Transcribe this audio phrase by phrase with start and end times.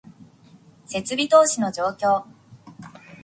[0.87, 2.23] 設備投資の状況